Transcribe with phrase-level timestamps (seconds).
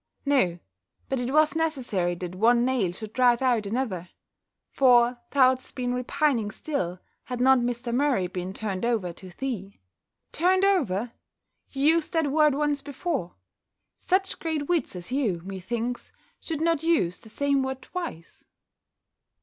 [0.25, 0.57] "No,
[1.09, 4.09] but it was necessary that one nail should drive out another;
[4.71, 7.93] for thou'dst been repining still, had not Mr.
[7.93, 9.79] Murray been turned over to thee."
[10.31, 11.11] "Turned over!
[11.69, 13.35] You used that word once before:
[13.99, 18.43] such great wits as you, methinks, should not use the same word twice."